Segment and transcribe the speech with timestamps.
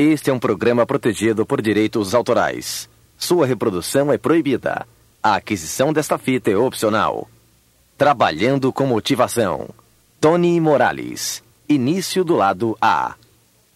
[0.00, 2.88] Este é um programa protegido por direitos autorais.
[3.18, 4.86] Sua reprodução é proibida.
[5.20, 7.26] A aquisição desta fita é opcional.
[7.96, 9.68] Trabalhando com motivação.
[10.20, 11.42] Tony Morales.
[11.68, 13.16] Início do lado A.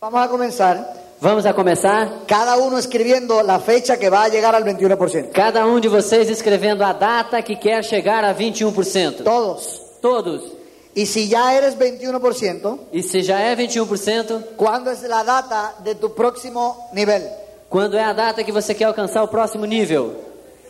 [0.01, 0.97] Vamos a comenzar.
[1.21, 2.09] Vamos a começar?
[2.29, 5.33] Cada uno escribiendo la fecha que va a llegar al 21%.
[5.33, 9.25] Cada um de vocês escrevendo a data que quer chegar a 21%.
[9.25, 9.83] Todos.
[10.01, 10.62] Todos.
[10.95, 15.95] Y si ya eres 21%, E se já é 21%, ¿cuándo es la data de
[15.95, 17.23] tu próximo nivel?
[17.71, 20.15] quando é a data que você quer alcançar o próximo nível?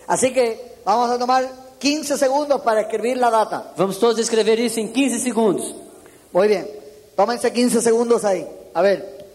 [0.07, 1.45] Así que vamos a tomar
[1.81, 3.73] 15 segundos para escribir la data.
[3.77, 5.75] Vamos todos escrever isso em 15 segundos.
[6.33, 6.69] Muy bien.
[7.17, 8.47] Tómense 15 segundos ahí.
[8.73, 9.27] A ver.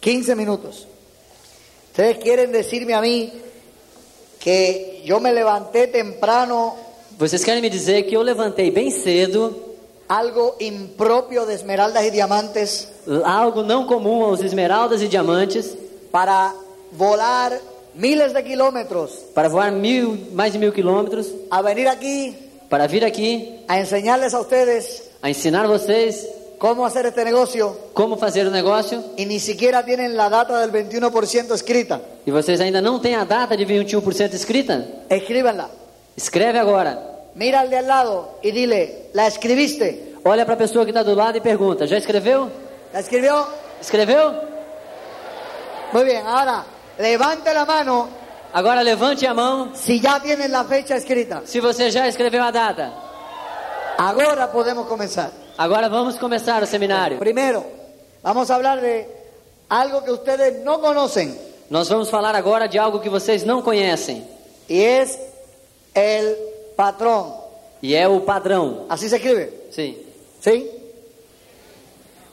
[0.00, 0.88] 15 minutos.
[1.92, 3.32] Ustedes quieren decirme a mí
[4.40, 6.74] que yo me levanté temprano,
[7.18, 9.56] Vocês querem me dizer que eu levantei bem cedo,
[10.06, 12.88] algo impropio de esmeraldas y diamantes,
[13.24, 15.76] algo não comum aos esmeraldas e diamantes,
[16.12, 16.54] para
[16.92, 17.58] volar
[17.94, 22.34] miles de kilómetros, para voar mil, mais de mil quilômetros, a venir aquí
[22.68, 26.26] para vir aqui a enseñarles a ustedes a ensinar vocês
[26.58, 30.72] cómo hacer este negocio como fazer o negócio y ni siquiera tienen la data del
[30.72, 32.00] 21% escrita.
[32.26, 34.84] e vocês ainda não têm a data de 21% escrita?
[35.08, 35.85] Escríbanla.
[36.16, 36.98] Escreve agora.
[37.34, 40.14] Mira al de al lado y dile, ¿la escribiste?
[40.24, 42.50] Olha para a pessoa que está do lado e pergunta: Já escreveu?
[42.92, 43.46] ¿La escribió?
[43.80, 44.32] Escreveu?
[45.92, 46.64] Muy bien, ahora
[46.98, 48.08] levante la mano
[48.52, 51.42] Agora levante a mão si ya tienen la fecha escrita.
[51.44, 52.92] se você já escreveu a data.
[53.98, 55.30] Ahora podemos comenzar.
[55.58, 57.18] Agora vamos começar o seminário.
[57.18, 57.64] Primero,
[58.22, 59.06] vamos a hablar de
[59.68, 61.36] algo que ustedes no conocen
[61.68, 64.24] Nós vamos falar agora de algo que vocês não conhecem
[64.68, 65.18] y es
[65.96, 66.36] el
[66.76, 67.34] patrón.
[67.82, 68.86] e é o padrão.
[68.88, 69.96] Así se escribe, Sim.
[70.40, 70.70] ¿sí?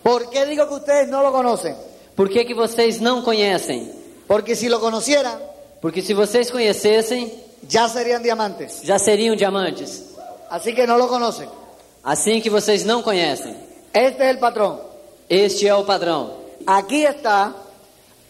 [0.03, 1.75] ¿Por qué digo que ustedes no lo conocen?
[2.16, 3.89] Por que, que vocês não conhecem?
[4.28, 5.39] Porque si lo conocieran,
[5.81, 7.31] Porque se vocês conhecessem,
[7.68, 8.81] ya serían diamantes.
[8.84, 10.03] já seriam diamantes.
[10.50, 11.50] Así que no lo conocen.
[12.03, 13.56] Assim que vocês não conhecem.
[13.94, 14.79] Este es el patrón.
[15.29, 16.38] Este é o padrão.
[16.66, 17.53] Aquí está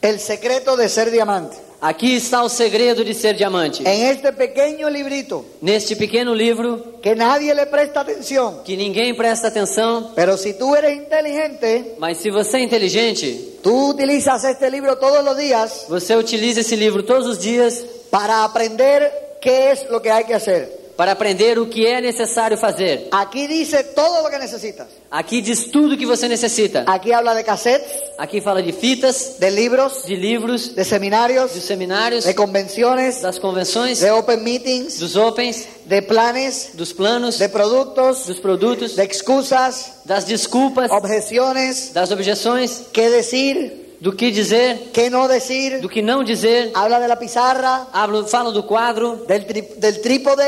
[0.01, 1.57] el secreto de ser diamante.
[1.83, 3.83] Aqui está o segredo de ser diamante.
[3.83, 9.49] En este pequeño librito Neste pequeno livro que nadie le presta atención, que ninguém presta
[9.49, 14.95] atenção, pero si tú eres inteligente, mas se você é inteligente, tú utilizas este libro
[14.95, 20.01] todos los días você utiliza esse livro todos os dias para aprender qué es lo
[20.01, 20.82] que hay que hacer.
[20.97, 23.07] Para aprender o que é necessário fazer.
[23.11, 24.87] Aquí dice todo lo que necesitas.
[25.09, 26.83] Aqui diz tudo que você necessita.
[26.87, 31.61] Aquí habla de cassettes, Aqui fala de fitas, de libros, de livros, de seminarios, de
[31.61, 37.49] seminários, de convenciones, das convenções, de open meetings, dos opens, de planes, dos planos, de
[37.49, 44.89] productos, dos produtos, de excusas, das desculpas, objeciones, das objeções, qué decir, do que dizer,
[44.93, 45.79] qué no decir.
[45.79, 46.71] do que não dizer.
[46.75, 50.43] Habla de la pizarra, Hablo, falo do quadro, del, tri- del trípode,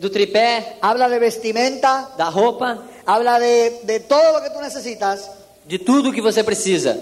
[0.00, 5.30] do tripé, habla de vestimenta, da roupa, habla de, de todo lo que tú necesitas,
[5.66, 6.96] de tudo que você precisa.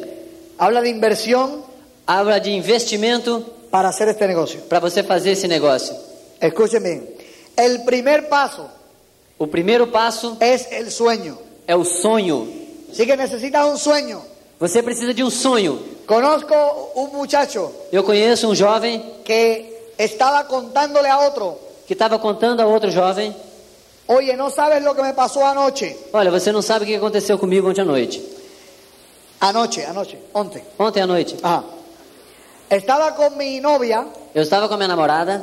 [0.59, 1.65] habla de inversión
[2.09, 4.61] Habla de investimento para hacer este negocio.
[4.69, 5.93] para você fazer esse negócio.
[6.41, 7.09] Escuchen bien,
[7.57, 8.69] el primer paso
[9.39, 11.37] O primeiro passo es el sueño.
[11.67, 12.47] é o sonho.
[12.93, 14.23] Así que necesitas un sueño.
[14.61, 15.81] Você precisa de um sonho.
[16.07, 16.55] Conozco
[16.95, 19.65] un muchacho Eu conheço um jovem que
[19.99, 23.35] estaba contándole a otro, que estava contando a outro jovem:
[24.09, 25.97] oye, no sabes lo que me pasó anoche.
[26.13, 28.23] Olha, você não sabe o que aconteceu comigo ontem à noite.
[29.41, 30.63] Anoche, anoche, ontem.
[30.79, 31.63] Ontem à noite, Ajá.
[32.69, 34.05] Estaba con mi novia
[34.35, 35.43] eu estava com a minha namorada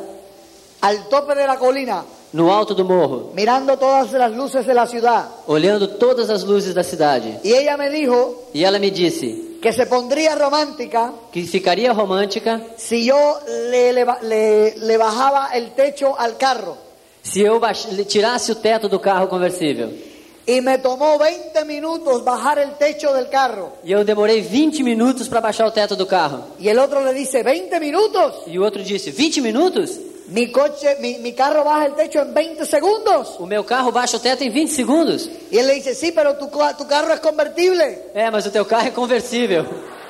[0.81, 2.03] al tope de la colina,
[2.33, 5.27] no alto do morro, mirando todas las luces de la ciudad.
[5.47, 7.39] olhando todas as luzes da cidade.
[7.43, 12.59] Y ella me dijo E ela me disse que se pondría romántica que ficaria romântica
[12.75, 13.39] si yo
[13.69, 16.75] le, leva- le- le bajaba el techo al carro.
[17.21, 17.61] se eu
[18.05, 20.11] tirasse o teto do carro conversível.
[20.45, 23.71] Y me tomó 20 minutos bajar el techo del carro.
[23.81, 26.43] E eu demorei 20 minutos para baixar o teto do carro.
[26.59, 28.41] Y el otro le dice, 20 minutos.
[28.47, 29.91] E o outro disse: 20 minutos?
[30.27, 33.35] Mi coche, mi, mi carro baja el techo en 20 segundos.
[33.39, 35.29] O meu carro baixa o teto em 20 segundos.
[35.51, 36.47] Y él le dice, sí, pero tu,
[36.77, 38.11] tu carro es convertible.
[38.13, 39.65] É, mas o teu carro é conversível.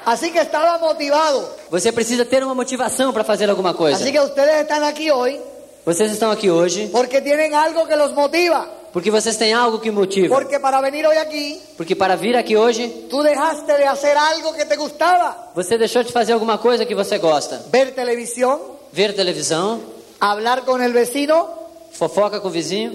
[0.06, 1.48] Así que estaba motivado.
[1.72, 3.98] Você precisa ter uma motivação para fazer alguma coisa.
[3.98, 5.40] Así que ustedes están aquí hoy
[5.86, 8.68] Vocês estão aqui hoje porque tienen algo que los motiva.
[8.94, 10.34] porque vocês têm algo que motiva.
[10.36, 14.54] Porque para venir hoy aquí, Porque para vir aqui hoje, tú dejaste de hacer algo
[14.54, 15.52] que te gustaba.
[15.56, 17.64] você deixou de fazer alguma coisa que você gosta.
[17.72, 18.60] Ver televisión,
[18.92, 19.82] Ver televisão,
[20.32, 21.50] hablar con el vecino,
[21.92, 22.94] fofoca com o vizinho,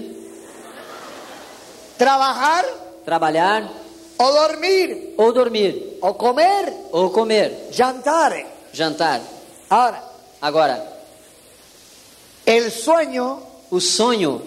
[1.97, 2.65] trabajar
[3.05, 3.69] trabalhar
[4.17, 8.33] o dormir, ou dormir, o comer, ou comer, jantar.
[8.73, 9.21] jantar.
[9.69, 10.03] Ahora,
[10.41, 10.81] Agora,
[12.45, 13.39] el sueño
[13.69, 14.41] o sonho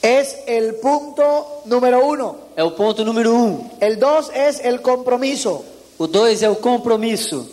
[0.00, 2.36] es el punto número uno.
[2.56, 3.70] é o ponto número um.
[3.80, 5.64] El dos es el compromiso.
[5.98, 7.46] O dois é o compromisso.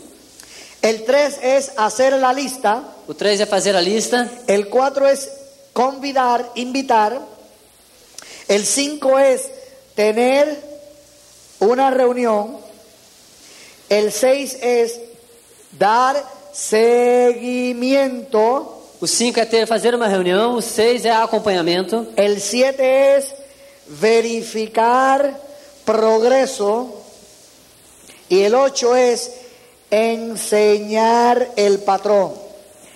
[0.82, 2.84] El tres es hacer la lista.
[3.10, 4.32] O três é fazer a lista.
[4.48, 5.28] El cuatro es
[5.74, 7.20] convidar, invitar.
[8.48, 9.50] El cinco es
[9.96, 10.56] tener
[11.60, 12.58] una reunión.
[13.90, 15.02] El seis es
[15.72, 16.24] dar
[16.54, 18.06] seguimiento.
[19.02, 20.54] O cinco é ter fazer uma reunião.
[20.54, 22.10] O seis é acompanhamento.
[22.16, 23.34] El siete es
[23.88, 25.36] verificar
[25.84, 26.94] progreso.
[28.30, 29.32] Y el ocho es
[29.90, 32.49] enseñar el patrón.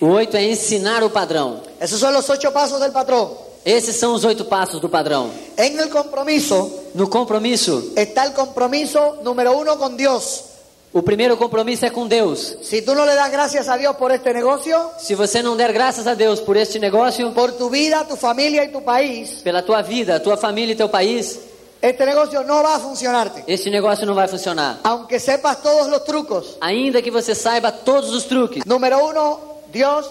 [0.04, 1.60] O oito é ensinar o padrão.
[1.80, 3.30] Esos son los ocho pasos del patrón.
[3.64, 5.30] Esses são os oito passos do padrão.
[5.56, 10.44] En el compromiso No compromisso, está el compromiso número uno con Dios.
[10.92, 12.38] o primeiro compromisso é com Deus.
[12.62, 15.72] Si tú no le das gracias a Dios por este negocio, Se você não der
[15.72, 19.62] graças a Deus por este negócio, por tu vida, tu familia y tu país, pela
[19.62, 21.40] tua vida, tua família e teu país,
[21.80, 23.42] este negocio no va a funcionarte.
[23.48, 24.80] este negócio não vai funcionar.
[24.84, 26.58] Aunque sepas todos los trucos.
[26.60, 28.62] Ainda que você saiba todos os truques.
[28.66, 30.10] Número uno, Dios,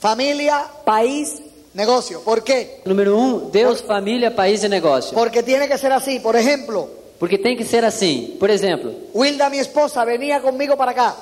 [0.00, 1.40] familia, país,
[1.74, 2.20] negocio.
[2.20, 2.82] ¿Por qué?
[2.84, 5.14] Número um, Deus, família, país e negócio.
[5.16, 6.20] Porque tiene que ser así.
[6.20, 6.88] Por ejemplo,
[7.18, 8.36] Porque tem que ser assim.
[8.38, 11.16] Por exemplo, Wilda, mi esposa, venía conmigo para acá.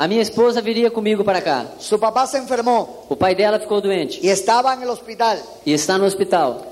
[0.00, 1.66] a minha esposa viria comigo para cá.
[1.80, 5.38] Su papá se enfermó O pai dela ficou doente y estaba en el hospital.
[5.64, 6.62] e está no hospital.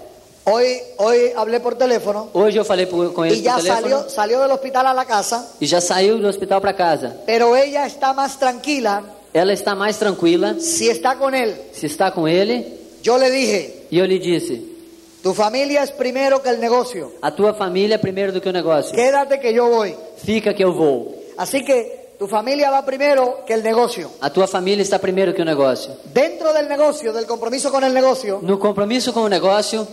[0.45, 3.81] Hoy, hoy hablé por teléfono Hoje eu falei por- com ele y por ya telefone
[3.83, 7.17] salió, salió del hospital a la casa, e já saiu do hospital para casa.
[7.27, 9.03] pero ella está más tranquila
[9.37, 11.55] Ela está mais tranquila si está con él.
[11.73, 12.65] se está com ele
[13.03, 14.61] Yo le dije, e eu lhe disse:
[15.23, 17.13] tu familia es primero que el negocio.
[17.21, 18.93] a tua família é primeiro do que o negócio.
[18.95, 19.95] Quédate que yo voy.
[20.25, 21.15] Fica que eu vou.
[21.37, 24.11] Así que tu familia va primero que el negocio.
[24.21, 25.95] A tua família está primeiro que o negócio.
[26.15, 29.87] Dentro del negocio, del compromiso con el negocio, No compromisso com o negócio,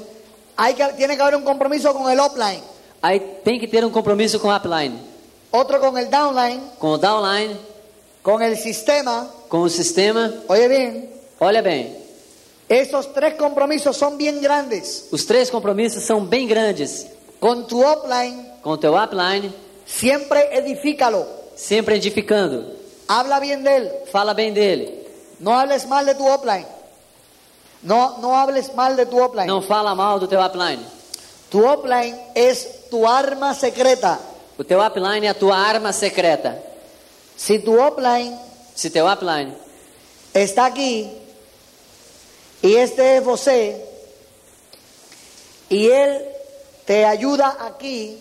[0.55, 2.63] hay que, tiene que haber un compromiso con el upline,
[3.01, 4.95] aí tem que ter um compromisso com o upline,
[5.51, 7.55] otro con el downline, com o downline,
[8.23, 9.29] con el sistema.
[9.49, 10.33] com o sistema.
[10.47, 11.09] Oye bien,
[11.39, 11.95] Olha bem,
[12.69, 15.07] esos tres compromisos son bien grandes.
[15.11, 17.05] os três compromissos são bem grandes.
[17.39, 19.51] Con tu upline, Com teu upline,
[19.85, 21.25] siempre edifícalo.
[21.55, 22.63] sempre edificando.
[23.07, 23.91] Habla bien de él.
[24.11, 25.03] Fala bem dele.
[25.39, 26.65] No hables mal de tu upline.
[27.83, 29.45] No, no hables mal de tu upline.
[29.47, 30.81] Não fala mal do teu upline.
[31.51, 34.17] Tu upline es tu arma secreta.
[34.57, 36.57] O teu upline é a tua arma secreta.
[37.37, 38.37] Si tu upline
[38.75, 39.53] Se teu upline
[40.33, 41.09] está aquí
[42.61, 43.79] y este es você
[45.69, 46.21] y él
[46.85, 48.17] te ayuda aquí,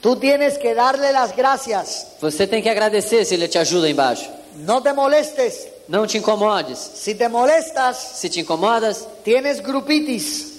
[0.00, 2.06] tú tienes que darle las gracias.
[2.20, 4.28] Você tem que agradecer se ele te ajuda embaixo.
[4.56, 5.66] No te molestes.
[5.88, 6.78] Não te incomodes.
[6.78, 10.52] Si te molestas, Se te incomodas, tienes grupitis.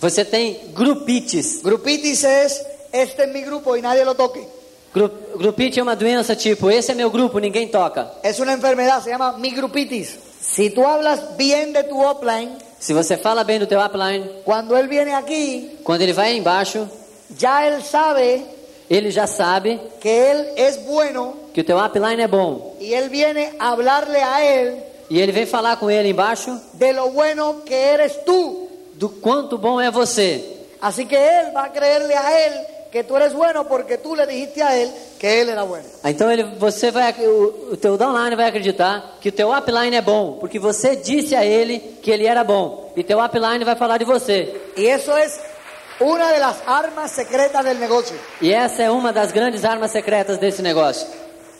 [0.00, 1.62] você tem grupites.
[1.62, 2.62] Grupitis es,
[2.92, 4.46] este es mi grupo y nadie lo toque.
[4.94, 8.10] Gru grupite é uma doença tipo, esse é meu grupo, ninguém toca.
[8.22, 10.18] Es una enfermedad, se llama migrupitis.
[10.40, 14.76] Si tú hablas bien de tu upline, Se você fala bem do teu upline, cuando
[14.76, 16.88] él viene aquí, quando ele vai embaixo,
[17.36, 18.44] ya él sabe
[18.88, 22.76] ele já sabe que él es bueno que o teu upline é bom.
[22.80, 27.10] él viene a hablarle a él E ele vem falar com ele embaixo de lo
[27.10, 28.68] bueno que eres tú.
[28.94, 30.42] do quanto bom é você.
[30.80, 32.52] Así que él va a creerle a él
[32.90, 35.86] que tú eres bueno porque tú le dijiste a él que él era bueno.
[36.04, 40.00] Então ele, você vai, o, o teu downline vai acreditar que o teu upline é
[40.00, 42.92] bom, porque você disse a ele que ele era bom.
[42.96, 44.54] E teu upline vai falar de você.
[44.76, 45.38] Eso es
[46.00, 48.16] una de las armas secretas del negocio.
[48.40, 51.06] E essa é uma das grandes armas secretas desse negócio.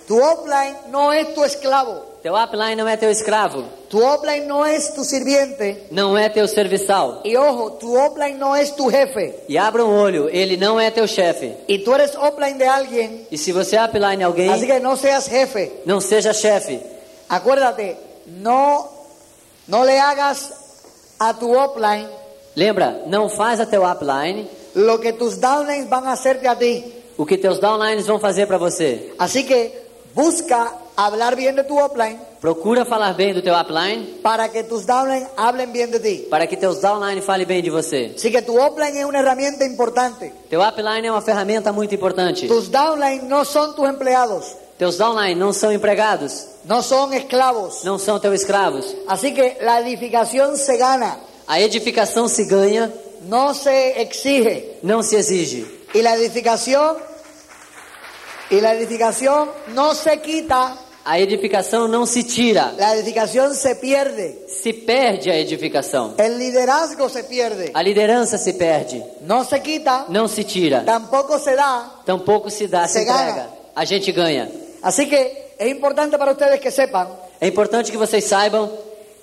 [0.06, 2.07] Tu upline no es tu esclavo.
[2.22, 5.84] Teu upline não é teu escravo, Tu upline no es tu sirviente.
[5.90, 7.20] não é teu serviçal.
[7.24, 9.34] Y ojo, tu upline no es tu jefe.
[9.48, 11.54] E abra um olho, ele não é teu chefe.
[11.68, 13.26] Y tú eres upline de alguien.
[13.30, 15.72] E se você é upline alguém, Así que no seas jefe.
[15.86, 16.80] não seja chefe.
[17.28, 17.96] Acuérdate,
[18.26, 18.88] no,
[19.68, 20.50] no le hagas
[21.20, 22.08] a tu upline
[22.56, 26.84] Lembra, não faz a teu upline lo que tus downlines van a hacerte a ti.
[27.16, 29.12] o que teus downlines vão fazer para você.
[29.18, 29.72] Así que
[30.14, 30.72] busca
[31.06, 35.28] hablar bien de tu upline Procura falar bem do teu upline para que tus downlines
[35.36, 36.26] hablen bien de ti.
[36.30, 38.12] para que teus downline falem bem de você.
[38.16, 40.32] Así que tu upline es una herramienta importante.
[40.50, 42.46] Teu upline é uma ferramenta muito importante.
[42.48, 44.44] Tus downlines no son tus empleados,
[44.78, 47.82] Teus downline não são empregados, no son esclavos.
[47.84, 48.94] não são teus escravos.
[49.08, 52.92] Así que la edificación se gana A edificação se ganha
[53.28, 54.78] no se exige.
[54.82, 55.66] não se exige.
[55.94, 56.96] Y la edificación,
[58.50, 64.36] y la edificación no se quita, A edificação não se tira, la edificación se pierde.
[64.46, 66.14] se perde a edificação.
[66.18, 67.70] El liderazgo se pierde.
[67.72, 70.82] A liderança se perde, No se quita, não se tira.
[70.84, 71.90] tampoco se da.
[72.04, 73.48] Tampouco se dá, se Se entrega.
[73.74, 74.50] A gente ganha.
[74.82, 77.08] Así que es importante para ustedes que sepan
[77.40, 78.68] É importante que vocês saibam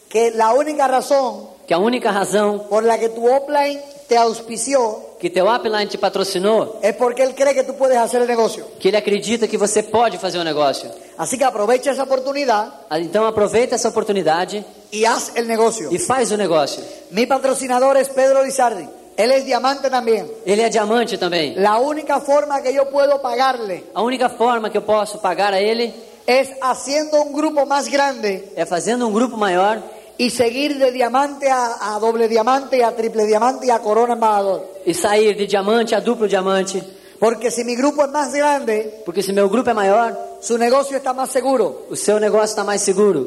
[0.10, 5.16] que la única razón que a única razão por la que tu offline te auspició
[5.20, 8.66] que teu upline te patrocinou, es porque él cree que tú puedes hacer el negocio.
[8.80, 10.90] que ele acredita que você pode fazer um negócio.
[11.18, 15.90] Así que aprovecha esa oportunidad Ah, Então aproveita essa oportunidade y haz el negocio.
[15.92, 16.84] e faz o negócio.
[17.12, 18.88] Mi patrocinador es Pedro Lizardi.
[19.18, 20.30] Él es diamante también.
[20.46, 21.56] Ele é diamante também.
[21.56, 25.60] La única forma que yo puedo pagarle A única forma que eu posso pagar a
[25.60, 25.94] ele
[26.28, 29.82] es haciendo un grupo más grande é fazendo um grupo maior
[30.18, 34.14] y seguir de diamante a, a doble diamante y a triple diamante y a corona
[34.14, 34.66] embajador.
[34.86, 36.82] e sair de diamante a duplo diamante.
[37.20, 40.98] Porque si mi grupo es más grande, Porque se meu grupo é maior, su negocio
[40.98, 41.88] está más seguro.
[41.90, 43.26] o seu negócio está mais seguro.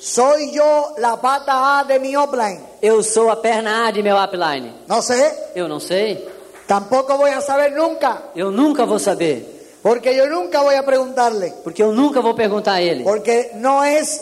[0.00, 2.60] Soy yo la pata A de mi offline.
[2.80, 4.72] Eu sou a perna A de meu upline.
[4.88, 6.24] No sé, Eu não sei.
[6.66, 8.22] tampoco voy a saber nunca.
[8.34, 9.56] Eu nunca vou saber.
[9.82, 11.52] Porque yo nunca voy a preguntarle.
[11.64, 13.04] Porque eu nunca vou perguntar a ele.
[13.04, 14.20] Porque no es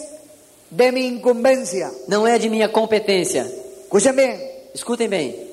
[0.70, 1.90] de mi incumbencia.
[2.08, 3.46] Não é de minha competência.
[3.84, 4.40] Escuchen bien.
[4.74, 5.46] Escutem bem.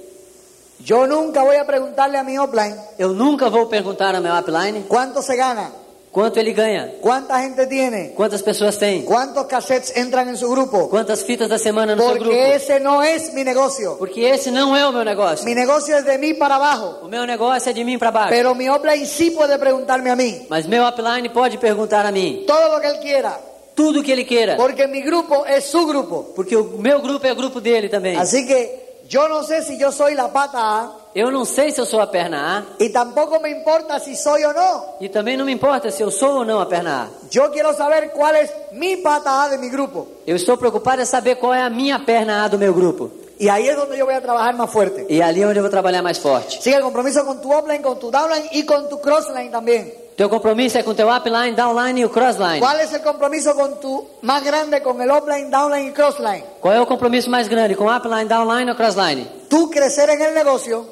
[0.84, 4.84] Yo nunca voy a preguntarle a mi offline Eu nunca vou perguntar ao meu upline
[4.90, 5.72] cuánto se gana,
[6.12, 10.90] quanto ele ganha, cuánta gente tiene, quantas pessoas tem, cuántos cassettes entran en su grupo.
[10.90, 12.26] quantas fitas da semana no seu grupo.
[12.26, 13.96] Porque ese no es mi negocio.
[13.98, 15.46] Porque esse não é o meu negócio.
[15.46, 17.06] Mi negocio es de mí para abajo.
[17.06, 18.30] O meu negócio é de mim para baixo.
[18.32, 22.44] Pero mi offline sí puede preguntarme a mí Mas meu upline pode perguntar a mim
[22.46, 23.53] todo lo que él quiera.
[23.76, 24.56] Tudo que ele queira.
[24.58, 26.34] Porque mi grupo es su grupo.
[26.36, 28.18] Porque o meu grupo é o grupo dele também.
[28.18, 31.80] Así que yo no sé si yo soy la pata A Eu não sei se
[31.80, 34.96] eu sou a perna A y tampoco me importa si soy o no.
[35.00, 37.08] e também não me importa se eu sou ou não a perna A.
[37.32, 40.08] Yo quiero saber cuál es mi pata A de mi grupo.
[40.26, 43.12] Eu estou preocupado em saber qual é a minha perna A do meu grupo.
[43.40, 45.06] Y ahí es donde yo voy a trabajar más fuerte.
[45.10, 46.62] E ali é onde eu vou trabalhar mais forte.
[46.62, 49.94] Sigue el compromiso con tu offline, con tu downline y con tu crossline también.
[50.16, 52.60] Teu compromisso é com o teu upline, downline e o crossline.
[52.60, 56.44] ¿Cuál es el compromiso con tu más grande con el offline, downline y crossline?
[56.62, 59.28] Qual é o compromisso mais grande, com o upline, downline ou crossline?
[59.50, 60.86] Tú crecer en el negocio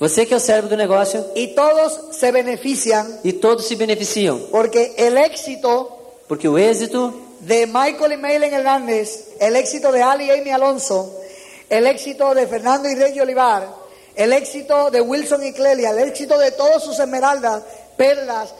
[0.00, 4.38] Você que é o cérebro do negócio y todos se benefician e todos se beneficiam.
[4.50, 10.30] porque éxito Porque o êxito de Michael y Maylen Hernández, el éxito de Ali y
[10.30, 11.12] Amy Alonso,
[11.68, 13.68] el éxito de Fernando y Rey Olivar,
[14.14, 17.62] el éxito de Wilson y Clelia, el éxito de todos sus esmeraldas,
[17.96, 18.54] perlas,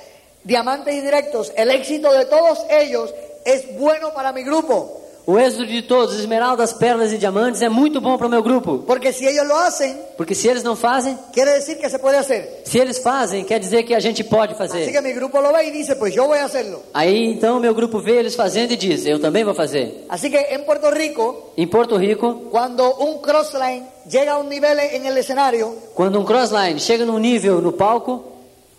[0.44, 3.12] diamantes y directos, el éxito de todos ellos
[3.44, 4.98] es bueno para mi grupo.
[5.24, 8.78] O êxito de todos, esmeraldas, pérolas e diamantes, é muito bom para o meu grupo.
[8.84, 12.62] Porque ellos lo hacen, Porque se eles não fazem, quiere decir que se puede hacer.
[12.64, 14.90] se eles fazem, quer dizer que a gente pode fazer.
[14.90, 16.82] que mi grupo lo ve dice, pues yo voy a hacerlo.
[16.92, 20.06] Aí então meu grupo vê eles fazendo e diz: Eu também vou fazer.
[20.08, 24.76] Así que en Puerto Rico, Em Porto Rico, cuando un crossline llega a un nivel
[24.80, 28.31] en el escenario, quando um crossline chega num nível no palco,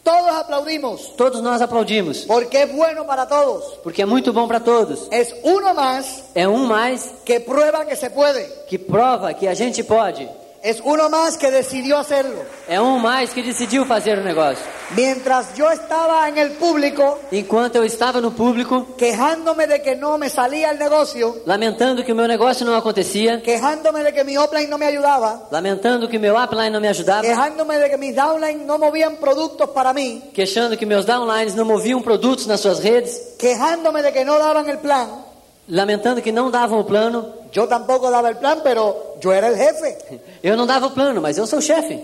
[0.03, 2.25] todos aplaudimos todos nós aplaudimos.
[2.25, 3.63] porque es bueno para todos.
[3.83, 5.07] Porque é muito bom para todos.
[5.12, 8.45] Es uno más É um mais que prueba que se puede.
[8.67, 10.27] que prova que a gente pode.
[10.63, 12.41] Es uno más que decidió hacerlo.
[12.70, 14.63] É um mais que decidiu fazer o negócio.
[14.91, 20.17] Mientras yo estaba en el público Enquanto eu estava no público, quejándome de que no
[20.17, 24.38] me salía el negocio, lamentando que o meu negócio não acontecia, quejándome de que mi
[24.38, 28.15] offline no me ayudaba, lamentando que meu upline não me ajudava, quejándome de que mis
[28.15, 32.79] downline no movían productos para mí, queixando que meus downlines não moviam produtos nas suas
[32.79, 35.23] redes, quejándome de que no daban el plan.
[35.67, 37.34] Lamentando que não davam o plano.
[37.53, 40.20] Yo tampoco daba el plan, pero yo era el jefe.
[40.41, 42.01] Eu não dava o plano, mas eu sou o chefe.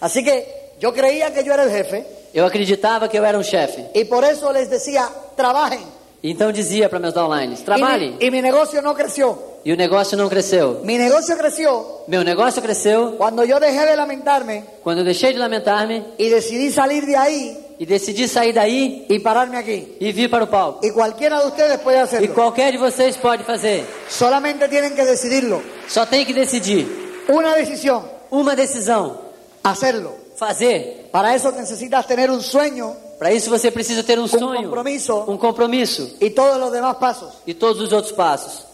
[0.00, 0.44] Así que
[0.80, 3.86] yo creía que yo era el jefe Eu acreditava que eu era um chefe.
[3.94, 5.84] y por eso les decía, trabajen.
[6.22, 8.10] Então dizia para meus downlines: Y trabalhe.
[8.10, 9.38] mi, y mi negocio no creció.
[9.64, 10.80] E o negócio não cresceu.
[10.84, 15.38] Mi negocio creció Meu negócio cresceu cuando yo dejé de lamentarme quando eu deixei de
[15.38, 19.96] lamentar-me y decidí salir de ahí e decidi sair daí y pararme aquí.
[20.00, 20.80] e vir para o palco.
[20.86, 22.34] Y cualquiera de ustedes puede E hacerlo.
[22.34, 23.84] qualquer de vocês pode fazer.
[24.08, 25.62] Solamente tienen que decidirlo.
[25.88, 26.86] Só tem que decidir.
[27.28, 29.18] Una decisión, Uma decisão.
[29.62, 30.12] hacerlo.
[30.36, 31.08] Fazer.
[31.12, 35.24] Para eso necesitas tener un sueño Para isso você precisa ter um sonho, compromisso.
[35.28, 37.28] um compromisso y todos los demás pasos.
[37.46, 38.64] e todos os outros passos.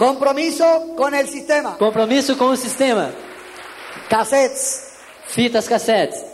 [0.00, 1.76] Compromiso con el sistema.
[1.76, 3.12] Compromisso com o sistema.
[4.08, 4.94] Cassettes.
[5.26, 6.24] Fitas cassetes.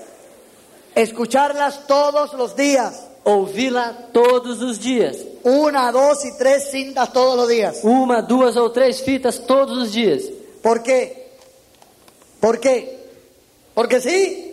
[0.95, 3.09] Escucharlas todos los días.
[3.25, 5.17] Ouvi-la todos os dias.
[5.43, 7.83] Una, dos y tres cintas todos los días.
[7.83, 10.23] Uma, duas ou três fitas todos os dias.
[10.63, 11.33] ¿Por qué?
[12.39, 13.05] ¿Por qué?
[13.75, 14.45] Porque sí,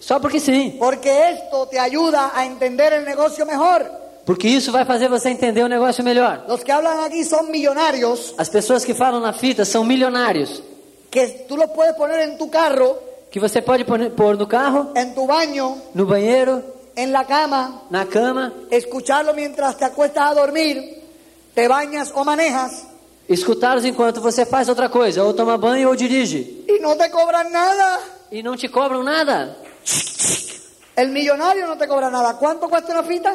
[0.00, 0.78] Só porque sim.
[0.78, 4.03] porque esto te ayuda a entender el negocio mejor.
[4.24, 6.44] Porque isso vai fazer você entender o negócio melhor.
[6.48, 10.62] Los que hablan aquí son millonarios As pessoas que falam na fita são milionários.
[11.10, 12.96] que tú los puedes poner en tu carro,
[13.30, 16.62] Que você pode pôr no carro, en tu baño, no banheiro,
[16.96, 21.02] en la cama, na cama, escucharlo mientras te acuestas a dormir,
[21.54, 22.86] te bañas o manejas
[23.28, 26.64] escutá-los enquanto você faz outra coisa, ou toma banho ou dirige.
[26.68, 27.98] y no te cobran nada.
[28.30, 29.56] E não te cobram nada.
[30.96, 32.34] El millonario no te cobra nada.
[32.38, 33.34] ¿Cuánto cuesta una fita?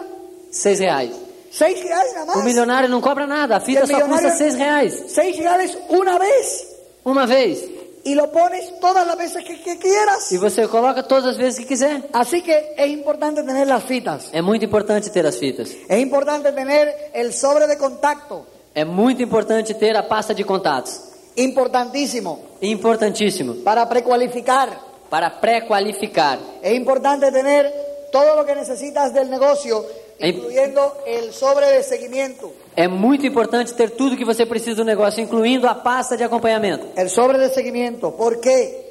[0.51, 1.11] Seis reais.
[1.51, 2.45] Seis reales nada O más.
[2.45, 3.57] milionário não cobra nada.
[3.57, 5.03] A fita E o só custa seis reais.
[5.09, 6.67] Seis reales una vez
[7.03, 7.63] Uma vez.
[8.03, 10.31] y lo pones todas las veces que, que quieras.
[10.31, 12.03] E você coloca todas as vezes que quiser.
[12.13, 14.29] Así que es importante tener las fitas.
[14.31, 15.69] É muito importante ter as fitas.
[15.87, 18.45] Es importante tener el sobre de contacto.
[18.75, 21.01] É muito importante ter a pasta de contatos.
[21.35, 22.39] Importantísimo.
[22.61, 23.55] Importantíssimo.
[23.63, 24.69] Para precualificar.
[25.09, 26.37] Para pré-qualificar.
[26.61, 27.71] Es importante tener
[28.11, 32.51] todo lo que necesitas del negocio, Em- incluyendo el sobre de seguimiento.
[32.75, 36.87] É muito importante ter tudo que você precisa do negócio, incluindo a pasta de acompanhamento.
[36.95, 38.11] El sobre de seguimiento.
[38.11, 38.85] ¿Por qué?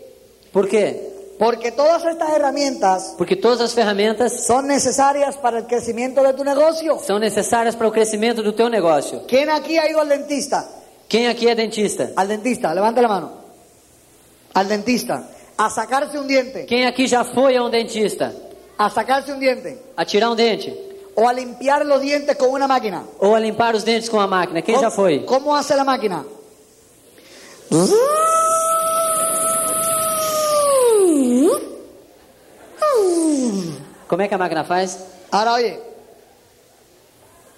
[0.52, 1.04] Por quê?
[1.38, 6.42] Porque todas estas herramientas Porque todas as ferramentas son necesarias para el crecimiento de tu
[6.42, 6.99] negocio.
[6.99, 9.23] são necessárias para o crescimento do teu negócio.
[9.28, 10.66] ¿Quién aquí ha ido al dentista?
[11.08, 12.12] Quem aqui é dentista?
[12.16, 13.30] Al dentista, levante la mano.
[14.54, 15.28] Al dentista.
[15.56, 16.64] A sacarse un diente.
[16.66, 18.35] Quem aqui já foi a um dentista?
[18.76, 19.78] A sacarse un diente.
[19.97, 20.75] A tirar um dente?
[21.20, 23.02] O a limpiar los dientes con una máquina.
[23.18, 24.62] Ou a limpar os dentes com a máquina?
[24.62, 25.25] Quem já foi?
[25.26, 26.25] ¿Cómo hace la máquina?
[34.06, 34.96] Como é que a máquina faz?
[35.32, 35.80] Ahora oye,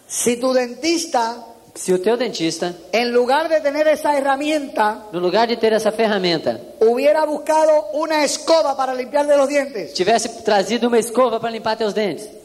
[0.09, 5.47] si tu dentista, Se o teu dentista, en lugar de tener esa herramienta, no lugar
[5.47, 10.99] de ter essa ferramenta, hubiera buscado una escoba para limpiarle los dientes tivesse trazido uma
[10.99, 12.40] escova para limpar teus dentes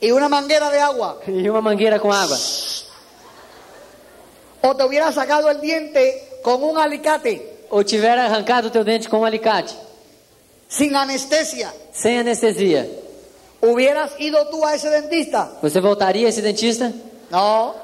[0.00, 2.36] y una manguera de agua, e uma mangueira com água,
[4.62, 9.08] o te hubiera sacado el diente con un alicate, ou tiver arrancado o teu dente
[9.08, 9.74] com um alicate,
[10.68, 12.86] sin anestesia, sem anestesia,
[13.60, 15.50] ¿hubieras ido tú a ese dentista?
[15.62, 16.92] você voltaria a esse dentista?
[17.30, 17.74] No.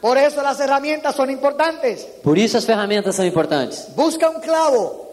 [0.00, 2.04] Por eso las herramientas son importantes.
[2.24, 3.86] Por isso as ferramentas são importantes.
[3.94, 5.12] Busca un clavo,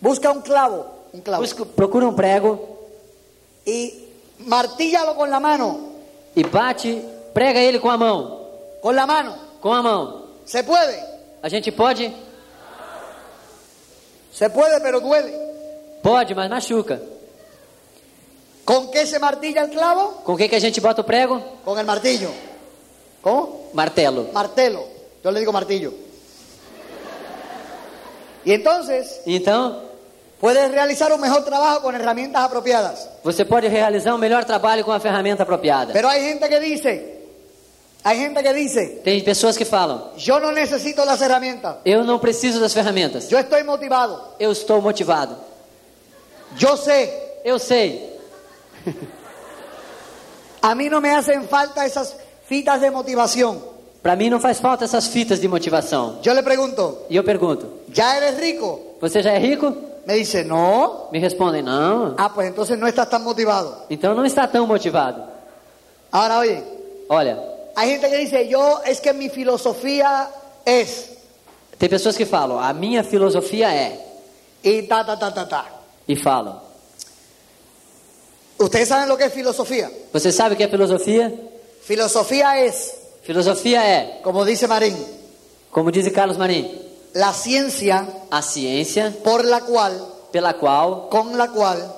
[0.00, 2.58] busca un clavo, un clavo, Busca- Procura um prego
[3.64, 4.07] y
[4.38, 5.92] martíllalo con la mano,
[6.34, 7.02] e bate,
[7.34, 8.46] prega ele com a mão,
[8.80, 9.34] con la mano.
[9.60, 10.24] com a mão.
[10.46, 10.96] Se puede,
[11.42, 12.12] A gente pode?
[14.32, 15.32] se puede, pero duele.
[16.02, 17.00] Pode, mas machuca.
[18.64, 20.22] ¿Con qué se martilla el clavo?
[20.24, 21.42] Com que, que a gente bota o prego?
[21.64, 22.30] Con el martillo.
[23.22, 23.70] ¿Cómo?
[23.72, 24.28] Martelo.
[24.32, 24.84] Martelo.
[25.24, 25.92] Yo le digo martillo.
[28.44, 29.87] Y entonces Então,
[30.40, 33.08] puedes realizar un mejor trabajo con herramientas apropiadas.
[33.22, 35.92] você pode realizar um melhor trabalho com a ferramenta apropriada.
[35.92, 37.18] Pero hay gente que dice,
[38.04, 41.76] hay gente que dice, Tem pessoas que falam: yo no necesito las herramientas.
[41.84, 43.28] Eu não preciso das ferramentas.
[43.28, 44.20] Yo estoy motivado.
[44.38, 45.36] Eu estou motivado.
[46.56, 47.40] Yo sé.
[47.44, 48.16] Eu sei.
[50.62, 53.60] A mí no me hacen falta esas fitas de motivación.
[54.02, 56.18] Para mim não faz falta essas fitas de motivação.
[56.22, 58.96] Yo le pregunto, E eu pergunto: ¿ya eres rico?
[59.00, 59.74] Você já é rico?
[60.08, 61.10] Me dice, no.
[61.12, 62.14] Me respondem: Não.
[62.16, 63.76] Ah, pues entonces no estás tan motivado.
[63.90, 65.22] Então não está tão motivado.
[66.10, 66.64] Ahora oye,
[67.10, 67.38] Olha,
[67.76, 70.30] hay gente que dice, yo es que mi filosofía
[70.64, 71.10] es,
[71.78, 74.00] tem pessoas que falam: A minha filosofia é.
[74.62, 75.66] y ta, ta, ta, ta, ta.
[76.08, 76.58] E falam:
[78.58, 79.90] ¿Ustedes saben lo que es filosofía?
[80.10, 81.30] Você sabe o que é filosofia?
[81.82, 82.94] Filosofía es,
[83.24, 84.96] Filosofia é, como dice Marín,
[85.70, 86.66] como diz Carlos Marim,
[87.18, 91.94] la ciencia a ciência por la cual, pela qual, con la cual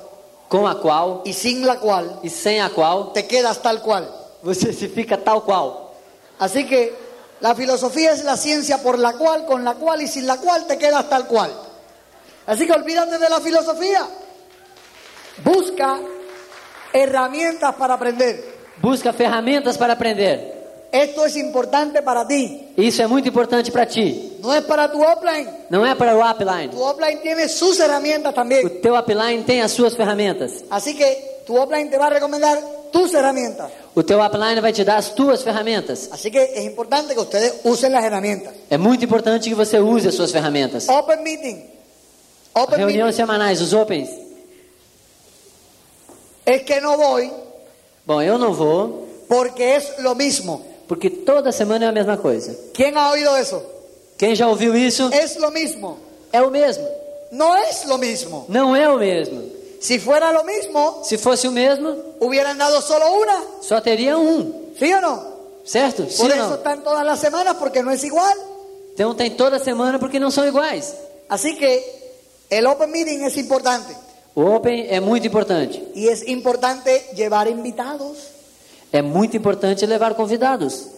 [0.48, 4.08] com a qual y sin la cual e sem a qual te quedas tal cual.
[4.42, 5.90] você se fica tal qual.
[6.38, 6.94] Así que
[7.40, 10.66] la filosofía es la ciencia por la cual, con la cual y sin la cual
[10.66, 11.52] te quedas tal cual.
[12.46, 14.08] Así que olvídate de la filosofía.
[15.44, 16.00] Busca
[16.94, 18.58] herramientas para aprender.
[18.80, 20.59] Busca ferramentas para aprender.
[20.92, 22.72] Esto es importante para ti.
[22.76, 24.38] Isso é muito importante para ti.
[24.42, 25.48] No es para tu offline.
[25.68, 26.68] Não é para o upline.
[26.68, 28.66] Tu offline tiene sus herramientas también.
[28.66, 30.64] O teu upline tem as suas ferramentas.
[30.68, 32.58] Así que tu offline te va a recomendar
[32.90, 33.70] tus herramientas.
[33.94, 36.08] O teu upline vai te dar as tuas ferramentas.
[36.10, 38.52] Así que es importante que ustedes usen las herramientas.
[38.68, 40.88] É muito importante que você use as suas ferramentas.
[40.88, 41.70] Open meeting.
[42.52, 44.08] Open Reuniões semanais, os opens.
[46.44, 47.30] Es que no voy
[48.04, 50.69] Bom, eu não vou, porque es lo mismo.
[50.90, 52.52] Porque toda semana é a mesma coisa.
[52.74, 53.62] ¿Quién ha oído eso?
[54.18, 55.08] Quem já ouviu isso?
[55.12, 55.96] Es lo mismo.
[56.32, 56.84] É o mesmo.
[57.30, 58.44] no es lo mismo.
[58.48, 59.40] Não é o mesmo.
[59.80, 64.72] Si fuera lo mismo, Se fosse o mesmo, hubieran dado solo una, só teria um,
[64.76, 65.22] ¿sí o no?
[65.64, 66.10] certo?
[66.10, 66.54] Sim Por ou eso não?
[66.56, 68.36] están todas las semanas, porque no es igual.
[68.92, 70.92] Então tem toda semana porque não são iguais.
[71.28, 71.84] Así que
[72.50, 73.94] el Open Meeting es importante.
[74.34, 75.80] O Open é muito importante.
[75.94, 78.39] Y es importante llevar invitados.
[78.92, 80.88] É muito importante levar convidados.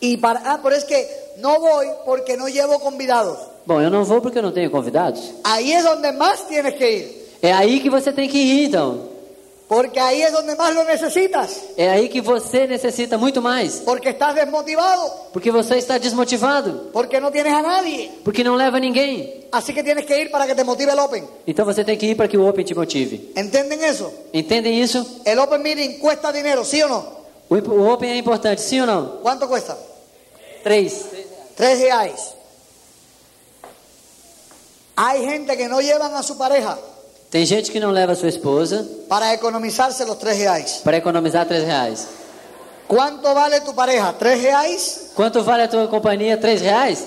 [0.00, 3.38] Y para, ah, pero es que no voy porque no llevo convidados.
[3.64, 5.32] Bom, eu não vou porque eu não tenho convidados.
[5.42, 7.26] Ahí es donde más tienes que ir.
[7.42, 9.15] É aí que você tem que ir, então.
[9.68, 11.60] Porque ahí es donde más lo necesitas.
[11.76, 13.80] É aí que você necessita muito mais.
[13.80, 15.10] Porque estás desmotivado.
[15.32, 16.90] Porque você está desmotivado.
[16.92, 18.12] Porque no tienes a nadie.
[18.22, 19.48] Porque não leva ninguém.
[19.50, 21.24] Así que tienes que ir para que te motive el Open.
[21.48, 23.32] Então você tem que ir para que o Open te motive.
[23.34, 24.12] ¿Entienden eso?
[24.32, 25.04] Entendem isso?
[25.24, 27.04] El Open Meeting cuesta dinero, ¿sí o no?
[27.50, 29.18] O o Open é importante, sim ou não?
[29.20, 29.76] ¿Cuánto cuesta?
[30.62, 31.06] Três.
[31.56, 32.34] Tres reais.
[34.94, 36.78] Hay gente que no llevan a su pareja
[37.30, 40.80] Tem gente que não leva sua esposa para economizarse los tres reais.
[40.84, 42.06] para economizar três reais.
[42.88, 44.12] ¿Cuánto vale tu pareja?
[44.16, 45.10] ¿Tres reais?
[45.14, 46.36] Quanto vale a tua companhia?
[46.38, 47.04] Três reais?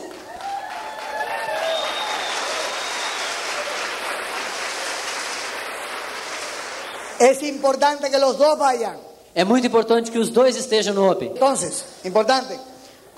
[7.20, 8.98] Es importante que los dos vayan.
[9.36, 11.30] É muito importante que os dois estejam no Open.
[11.32, 12.58] Entonces, importante,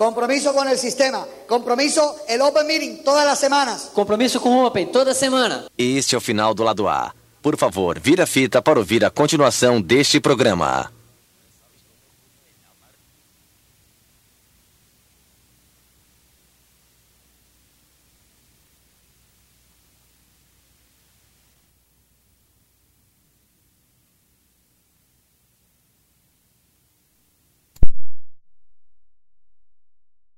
[0.01, 3.91] compromiso con el sistema, compromiso el Open Meeting todas las semanas.
[3.93, 5.65] Compromisso com o Open toda semana.
[5.77, 7.13] Este é o final do lado A.
[7.39, 10.91] Por favor, vira a fita para ouvir a continuação deste programa.